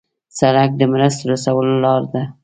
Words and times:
سړک 0.39 0.69
د 0.77 0.81
مرستو 0.93 1.29
رسولو 1.31 1.73
لار 1.83 2.03
ده. 2.13 2.23